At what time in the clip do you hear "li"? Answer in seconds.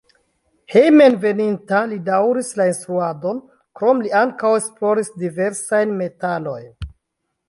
1.91-1.99, 4.07-4.13